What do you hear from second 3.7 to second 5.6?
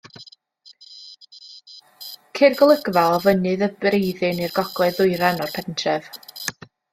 Breiddin i'r gogledd-ddwyrain o'r